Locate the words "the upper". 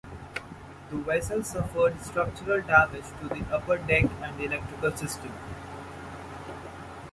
3.29-3.77